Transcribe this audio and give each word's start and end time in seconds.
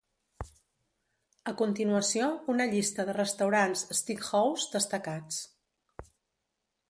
A 1.51 1.53
continuació, 1.59 2.29
una 2.55 2.67
llista 2.71 3.05
de 3.11 3.15
restaurants 3.19 3.85
"steakhouse" 3.99 4.69
destacats. 4.79 5.43